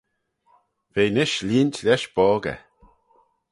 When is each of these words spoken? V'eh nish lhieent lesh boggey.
V'eh 0.93 1.13
nish 1.15 1.37
lhieent 1.47 1.83
lesh 1.85 2.07
boggey. 2.15 2.59